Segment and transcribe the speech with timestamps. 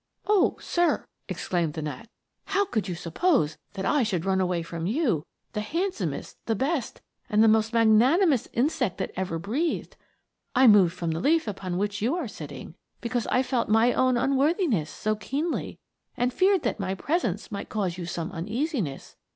[0.25, 2.07] "O, sir!" exclaimed the gnat,"
[2.55, 7.01] how could you suppose that I should run away from you, the handsomest, the best,
[7.29, 9.95] and the most magnanimous insect that ever breathed?
[10.55, 14.17] I moved from the leaf upon which you are sitting, because I felt my own
[14.17, 15.77] un worthiness so keenly,
[16.17, 19.17] and feared that my presence might cause you some uneasiness.